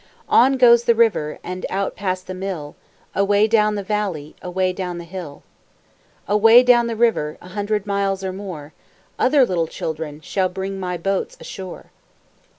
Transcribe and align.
On 0.29 0.57
goes 0.57 0.85
the 0.85 0.95
river 0.95 1.37
And 1.43 1.63
out 1.69 1.95
past 1.95 2.25
the 2.25 2.33
mill, 2.33 2.75
Away 3.13 3.45
down 3.47 3.75
the 3.75 3.83
valley, 3.83 4.35
Away 4.41 4.73
down 4.73 4.97
the 4.97 5.03
hill; 5.03 5.43
Away 6.27 6.63
down 6.63 6.87
the 6.87 6.95
river, 6.95 7.37
A 7.39 7.49
hundred 7.49 7.85
miles 7.85 8.23
or 8.23 8.33
more; 8.33 8.73
Other 9.19 9.45
little 9.45 9.67
children 9.67 10.19
Shall 10.21 10.49
bring 10.49 10.79
my 10.79 10.97
boats 10.97 11.37
ashore. 11.39 11.91